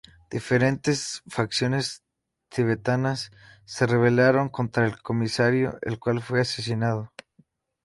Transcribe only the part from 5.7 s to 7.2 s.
el cual fue asesinado.